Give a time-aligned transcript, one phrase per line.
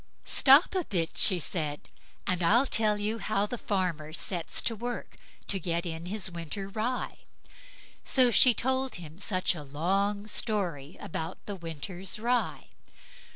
[0.25, 1.91] "Stop a bit", she said,
[2.25, 6.67] "and I'll tell you how the farmer sets to work to get in his winter
[6.69, 7.19] rye." And
[8.03, 12.69] so she told him such a long story about the winter rye.